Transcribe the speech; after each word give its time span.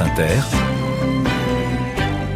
Inter, 0.00 0.38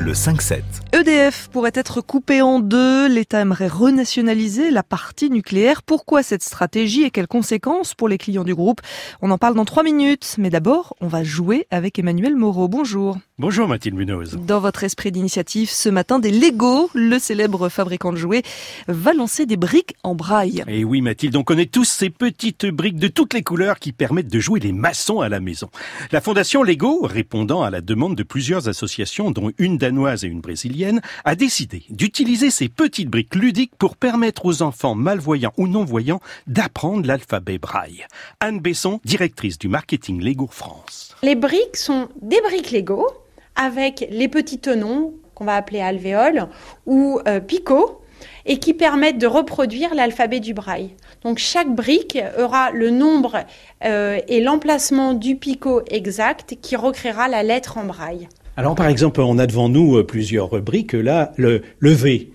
le 0.00 0.12
5-7. 0.14 0.62
EDF 0.92 1.48
pourrait 1.48 1.70
être 1.74 2.00
coupé 2.00 2.42
en 2.42 2.58
deux. 2.58 3.06
L'État 3.06 3.40
aimerait 3.40 3.68
renationaliser 3.68 4.72
la 4.72 4.82
partie 4.82 5.30
nucléaire. 5.30 5.84
Pourquoi 5.84 6.24
cette 6.24 6.42
stratégie 6.42 7.04
et 7.04 7.10
quelles 7.10 7.28
conséquences 7.28 7.94
pour 7.94 8.08
les 8.08 8.18
clients 8.18 8.42
du 8.42 8.54
groupe? 8.54 8.80
On 9.20 9.30
en 9.30 9.38
parle 9.38 9.54
dans 9.54 9.64
trois 9.64 9.84
minutes. 9.84 10.34
Mais 10.38 10.50
d'abord, 10.50 10.96
on 11.00 11.06
va 11.06 11.22
jouer 11.22 11.68
avec 11.70 11.98
Emmanuel 12.00 12.34
Moreau. 12.34 12.66
Bonjour. 12.66 13.18
Bonjour 13.42 13.66
Mathilde 13.66 13.96
Munoz. 13.96 14.36
Dans 14.36 14.60
votre 14.60 14.84
esprit 14.84 15.10
d'initiative, 15.10 15.68
ce 15.68 15.88
matin, 15.88 16.20
des 16.20 16.30
Lego, 16.30 16.88
le 16.94 17.18
célèbre 17.18 17.68
fabricant 17.68 18.12
de 18.12 18.16
jouets, 18.16 18.44
va 18.86 19.14
lancer 19.14 19.46
des 19.46 19.56
briques 19.56 19.96
en 20.04 20.14
braille. 20.14 20.62
Et 20.68 20.84
oui 20.84 21.00
Mathilde, 21.00 21.34
on 21.34 21.42
connaît 21.42 21.66
tous 21.66 21.82
ces 21.82 22.08
petites 22.08 22.66
briques 22.66 23.00
de 23.00 23.08
toutes 23.08 23.34
les 23.34 23.42
couleurs 23.42 23.80
qui 23.80 23.90
permettent 23.90 24.30
de 24.30 24.38
jouer 24.38 24.60
les 24.60 24.70
maçons 24.70 25.22
à 25.22 25.28
la 25.28 25.40
maison. 25.40 25.70
La 26.12 26.20
fondation 26.20 26.62
Lego, 26.62 27.00
répondant 27.02 27.62
à 27.62 27.70
la 27.70 27.80
demande 27.80 28.14
de 28.14 28.22
plusieurs 28.22 28.68
associations, 28.68 29.32
dont 29.32 29.50
une 29.58 29.76
danoise 29.76 30.22
et 30.22 30.28
une 30.28 30.40
brésilienne, 30.40 31.00
a 31.24 31.34
décidé 31.34 31.82
d'utiliser 31.90 32.48
ces 32.48 32.68
petites 32.68 33.10
briques 33.10 33.34
ludiques 33.34 33.74
pour 33.76 33.96
permettre 33.96 34.46
aux 34.46 34.62
enfants 34.62 34.94
malvoyants 34.94 35.52
ou 35.56 35.66
non-voyants 35.66 36.20
d'apprendre 36.46 37.08
l'alphabet 37.08 37.58
braille. 37.58 38.06
Anne 38.38 38.60
Besson, 38.60 39.00
directrice 39.04 39.58
du 39.58 39.66
marketing 39.66 40.22
Lego 40.22 40.46
France. 40.48 41.16
Les 41.24 41.34
briques 41.34 41.76
sont 41.76 42.08
des 42.20 42.40
briques 42.40 42.70
Lego 42.70 43.08
avec 43.56 44.06
les 44.10 44.28
petits 44.28 44.58
tenons 44.58 45.14
qu'on 45.34 45.44
va 45.44 45.56
appeler 45.56 45.80
alvéoles 45.80 46.48
ou 46.86 47.20
euh, 47.26 47.40
picots 47.40 48.00
et 48.46 48.58
qui 48.58 48.74
permettent 48.74 49.18
de 49.18 49.26
reproduire 49.26 49.94
l'alphabet 49.94 50.40
du 50.40 50.54
braille. 50.54 50.90
Donc 51.24 51.38
chaque 51.38 51.72
brique 51.72 52.18
aura 52.38 52.70
le 52.70 52.90
nombre 52.90 53.44
euh, 53.84 54.18
et 54.28 54.40
l'emplacement 54.40 55.14
du 55.14 55.36
picot 55.36 55.82
exact 55.90 56.56
qui 56.60 56.76
recréera 56.76 57.28
la 57.28 57.42
lettre 57.42 57.78
en 57.78 57.84
braille. 57.84 58.28
Alors 58.56 58.74
par 58.74 58.88
exemple, 58.88 59.20
on 59.22 59.38
a 59.38 59.46
devant 59.46 59.68
nous 59.68 59.96
euh, 59.96 60.06
plusieurs 60.06 60.60
briques. 60.60 60.92
Là, 60.92 61.32
le, 61.36 61.62
le 61.78 61.90
V, 61.90 62.31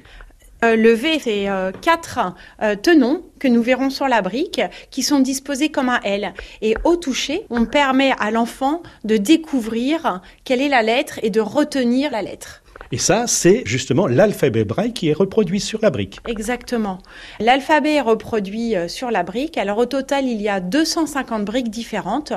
euh, 0.63 0.75
le 0.75 0.91
V, 0.91 1.19
c'est 1.23 1.49
euh, 1.49 1.71
quatre 1.71 2.19
euh, 2.63 2.75
tenons 2.75 3.23
que 3.39 3.47
nous 3.47 3.61
verrons 3.61 3.91
sur 3.91 4.07
la 4.07 4.21
brique 4.21 4.61
qui 4.89 5.03
sont 5.03 5.19
disposés 5.19 5.69
comme 5.69 5.89
un 5.89 5.99
L. 6.03 6.33
Et 6.61 6.75
au 6.83 6.95
toucher, 6.95 7.45
on 7.49 7.65
permet 7.65 8.13
à 8.19 8.31
l'enfant 8.31 8.81
de 9.03 9.17
découvrir 9.17 10.21
quelle 10.45 10.61
est 10.61 10.69
la 10.69 10.81
lettre 10.81 11.19
et 11.21 11.29
de 11.29 11.41
retenir 11.41 12.11
la 12.11 12.23
lettre. 12.23 12.63
Et 12.91 12.97
ça, 12.97 13.27
c'est 13.27 13.63
justement 13.65 14.07
l'alphabet 14.07 14.63
braille 14.63 14.93
qui 14.93 15.09
est 15.09 15.13
reproduit 15.13 15.59
sur 15.59 15.79
la 15.81 15.89
brique. 15.89 16.19
Exactement. 16.27 16.99
L'alphabet 17.39 17.95
est 17.95 18.01
reproduit 18.01 18.75
sur 18.87 19.11
la 19.11 19.23
brique. 19.23 19.57
Alors 19.57 19.79
au 19.79 19.85
total, 19.85 20.25
il 20.25 20.41
y 20.41 20.47
a 20.47 20.59
250 20.59 21.43
briques 21.43 21.69
différentes. 21.69 22.33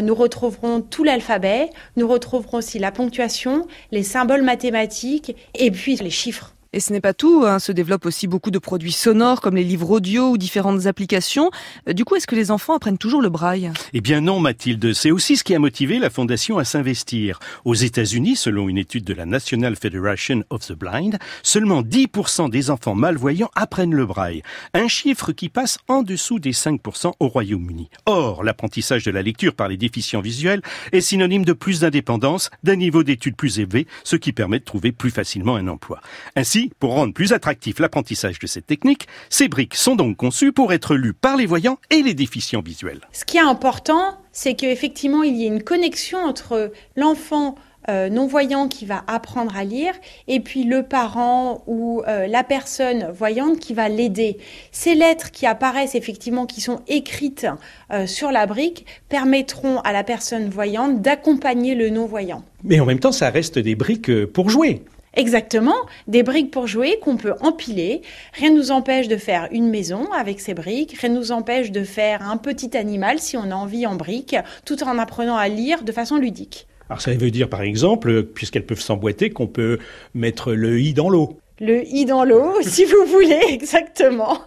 Nous 0.00 0.14
retrouverons 0.14 0.80
tout 0.80 1.04
l'alphabet, 1.04 1.70
nous 1.96 2.08
retrouverons 2.08 2.58
aussi 2.58 2.78
la 2.78 2.92
ponctuation, 2.92 3.66
les 3.90 4.02
symboles 4.02 4.42
mathématiques 4.42 5.36
et 5.54 5.70
puis 5.70 5.96
les 5.96 6.10
chiffres. 6.10 6.54
Et 6.72 6.78
ce 6.78 6.92
n'est 6.92 7.00
pas 7.00 7.14
tout, 7.14 7.42
hein. 7.44 7.58
se 7.58 7.72
développent 7.72 8.06
aussi 8.06 8.28
beaucoup 8.28 8.52
de 8.52 8.58
produits 8.60 8.92
sonores 8.92 9.40
comme 9.40 9.56
les 9.56 9.64
livres 9.64 9.90
audio 9.90 10.30
ou 10.30 10.38
différentes 10.38 10.86
applications. 10.86 11.50
Euh, 11.88 11.94
du 11.94 12.04
coup, 12.04 12.14
est-ce 12.14 12.28
que 12.28 12.36
les 12.36 12.52
enfants 12.52 12.76
apprennent 12.76 12.96
toujours 12.96 13.22
le 13.22 13.28
braille? 13.28 13.72
Eh 13.92 14.00
bien 14.00 14.20
non, 14.20 14.38
Mathilde, 14.38 14.92
c'est 14.92 15.10
aussi 15.10 15.36
ce 15.36 15.42
qui 15.42 15.52
a 15.52 15.58
motivé 15.58 15.98
la 15.98 16.10
fondation 16.10 16.58
à 16.58 16.64
s'investir. 16.64 17.40
Aux 17.64 17.74
États-Unis, 17.74 18.36
selon 18.36 18.68
une 18.68 18.78
étude 18.78 19.02
de 19.02 19.14
la 19.14 19.26
National 19.26 19.74
Federation 19.74 20.44
of 20.50 20.64
the 20.64 20.74
Blind, 20.74 21.18
seulement 21.42 21.82
10% 21.82 22.50
des 22.50 22.70
enfants 22.70 22.94
malvoyants 22.94 23.50
apprennent 23.56 23.94
le 23.94 24.06
braille, 24.06 24.44
un 24.72 24.86
chiffre 24.86 25.32
qui 25.32 25.48
passe 25.48 25.78
en 25.88 26.02
dessous 26.02 26.38
des 26.38 26.52
5% 26.52 27.14
au 27.18 27.26
Royaume-Uni. 27.26 27.90
Or, 28.06 28.44
l'apprentissage 28.44 29.02
de 29.02 29.10
la 29.10 29.22
lecture 29.22 29.56
par 29.56 29.66
les 29.66 29.76
déficients 29.76 30.20
visuels 30.20 30.62
est 30.92 31.00
synonyme 31.00 31.44
de 31.44 31.52
plus 31.52 31.80
d'indépendance, 31.80 32.48
d'un 32.62 32.76
niveau 32.76 33.02
d'études 33.02 33.34
plus 33.34 33.58
élevé, 33.58 33.88
ce 34.04 34.14
qui 34.14 34.32
permet 34.32 34.60
de 34.60 34.64
trouver 34.64 34.92
plus 34.92 35.10
facilement 35.10 35.56
un 35.56 35.66
emploi. 35.66 36.00
Ainsi, 36.36 36.59
pour 36.78 36.94
rendre 36.94 37.14
plus 37.14 37.32
attractif 37.32 37.78
l'apprentissage 37.78 38.38
de 38.38 38.46
cette 38.46 38.66
technique, 38.66 39.06
ces 39.28 39.48
briques 39.48 39.74
sont 39.74 39.96
donc 39.96 40.16
conçues 40.16 40.52
pour 40.52 40.72
être 40.72 40.94
lues 40.94 41.14
par 41.14 41.36
les 41.36 41.46
voyants 41.46 41.78
et 41.90 42.02
les 42.02 42.14
déficients 42.14 42.62
visuels. 42.62 43.00
Ce 43.12 43.24
qui 43.24 43.38
est 43.38 43.40
important, 43.40 44.18
c'est 44.32 44.54
qu'effectivement, 44.54 45.22
il 45.22 45.36
y 45.36 45.44
ait 45.44 45.48
une 45.48 45.62
connexion 45.62 46.18
entre 46.18 46.72
l'enfant 46.96 47.56
euh, 47.88 48.10
non-voyant 48.10 48.68
qui 48.68 48.84
va 48.84 49.02
apprendre 49.06 49.56
à 49.56 49.64
lire 49.64 49.94
et 50.28 50.40
puis 50.40 50.64
le 50.64 50.82
parent 50.82 51.64
ou 51.66 52.02
euh, 52.06 52.26
la 52.26 52.44
personne 52.44 53.10
voyante 53.10 53.58
qui 53.58 53.72
va 53.72 53.88
l'aider. 53.88 54.36
Ces 54.70 54.94
lettres 54.94 55.30
qui 55.30 55.46
apparaissent 55.46 55.94
effectivement, 55.94 56.44
qui 56.44 56.60
sont 56.60 56.80
écrites 56.88 57.46
euh, 57.90 58.06
sur 58.06 58.32
la 58.32 58.44
brique, 58.44 58.84
permettront 59.08 59.80
à 59.80 59.92
la 59.92 60.04
personne 60.04 60.50
voyante 60.50 61.00
d'accompagner 61.00 61.74
le 61.74 61.88
non-voyant. 61.88 62.44
Mais 62.64 62.80
en 62.80 62.84
même 62.84 63.00
temps, 63.00 63.12
ça 63.12 63.30
reste 63.30 63.58
des 63.58 63.74
briques 63.74 64.26
pour 64.26 64.50
jouer. 64.50 64.82
Exactement, 65.14 65.74
des 66.06 66.22
briques 66.22 66.52
pour 66.52 66.68
jouer 66.68 66.98
qu'on 67.02 67.16
peut 67.16 67.34
empiler. 67.40 68.02
Rien 68.32 68.50
ne 68.50 68.56
nous 68.56 68.70
empêche 68.70 69.08
de 69.08 69.16
faire 69.16 69.48
une 69.50 69.68
maison 69.68 70.10
avec 70.12 70.40
ces 70.40 70.54
briques, 70.54 70.96
rien 71.00 71.10
ne 71.10 71.18
nous 71.18 71.32
empêche 71.32 71.72
de 71.72 71.82
faire 71.82 72.22
un 72.22 72.36
petit 72.36 72.76
animal 72.76 73.18
si 73.18 73.36
on 73.36 73.50
a 73.50 73.54
envie 73.54 73.86
en 73.86 73.96
briques, 73.96 74.36
tout 74.64 74.84
en 74.84 74.98
apprenant 74.98 75.36
à 75.36 75.48
lire 75.48 75.82
de 75.82 75.90
façon 75.90 76.16
ludique. 76.16 76.68
Alors 76.88 77.00
ça 77.00 77.12
veut 77.12 77.30
dire 77.30 77.48
par 77.48 77.62
exemple, 77.62 78.22
puisqu'elles 78.22 78.66
peuvent 78.66 78.80
s'emboîter, 78.80 79.30
qu'on 79.30 79.48
peut 79.48 79.78
mettre 80.14 80.52
le 80.52 80.80
i 80.80 80.94
dans 80.94 81.08
l'eau. 81.08 81.38
Le 81.60 81.84
i 81.86 82.04
dans 82.04 82.24
l'eau, 82.24 82.54
si 82.62 82.84
vous 82.84 83.04
voulez, 83.06 83.40
exactement. 83.48 84.38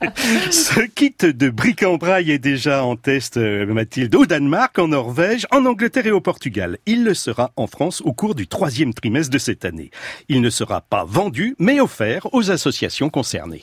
Ce 0.50 0.80
kit 0.80 1.14
de 1.20 1.48
briques 1.50 1.82
en 1.82 1.96
braille 1.96 2.30
est 2.30 2.38
déjà 2.38 2.84
en 2.84 2.96
test, 2.96 3.36
euh, 3.36 3.66
Mathilde, 3.66 4.14
au 4.14 4.26
Danemark, 4.26 4.78
en 4.78 4.88
Norvège, 4.88 5.46
en 5.50 5.64
Angleterre 5.64 6.06
et 6.06 6.10
au 6.10 6.20
Portugal. 6.20 6.78
Il 6.86 7.04
le 7.04 7.14
sera 7.14 7.52
en 7.56 7.66
France 7.66 8.02
au 8.04 8.12
cours 8.12 8.34
du 8.34 8.46
troisième 8.46 8.94
trimestre 8.94 9.32
de 9.32 9.38
cette 9.38 9.64
année. 9.64 9.90
Il 10.28 10.40
ne 10.40 10.50
sera 10.50 10.80
pas 10.80 11.04
vendu, 11.04 11.56
mais 11.58 11.80
offert 11.80 12.32
aux 12.32 12.50
associations 12.50 13.10
concernées. 13.10 13.54